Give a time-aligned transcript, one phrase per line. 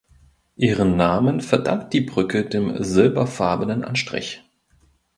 [0.55, 4.41] Ihren Namen verdankt die Brücke dem silberfarbenen Anstrich.